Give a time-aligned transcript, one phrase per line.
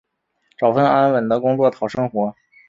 [0.57, 2.33] 找份安稳的工作讨生活